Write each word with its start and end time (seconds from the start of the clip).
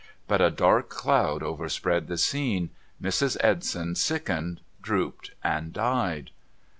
But 0.27 0.41
a 0.41 0.49
dark 0.49 0.89
cloud 0.89 1.43
overspread 1.43 2.07
the 2.07 2.17
scene, 2.17 2.71
Mrs. 2.99 3.37
Edson 3.41 3.93
sickened, 3.93 4.61
drooped, 4.81 5.29
and 5.43 5.71
died.' 5.71 6.31